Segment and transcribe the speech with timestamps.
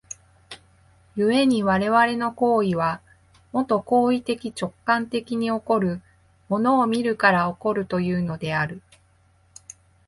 [1.15, 3.01] 故に我々の行為は、
[3.51, 6.01] もと行為的直観的に起こる、
[6.49, 8.81] 物を見るから起こるというのである。